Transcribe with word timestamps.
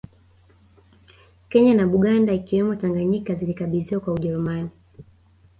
Kenya 1.49 1.73
na 1.75 1.85
Buganda 1.91 2.31
ikiwemo 2.33 2.73
na 2.73 2.79
Tanganyika 2.81 3.35
zilikabidhiwa 3.35 3.99
kwa 4.01 4.13
Ujerumani 4.13 4.69